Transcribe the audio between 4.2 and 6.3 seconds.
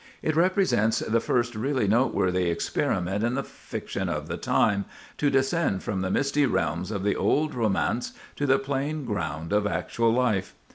the time to descend from the